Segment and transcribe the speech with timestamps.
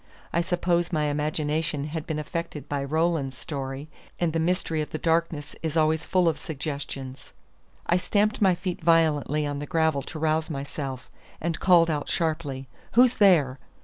[0.33, 3.87] I suppose my imagination had been affected by Roland's story;
[4.19, 7.33] and the mystery of the darkness is always full of suggestions.
[7.85, 11.07] I stamped my feet violently on the gravel to rouse myself,
[11.39, 13.59] and called out sharply, "Who's there?"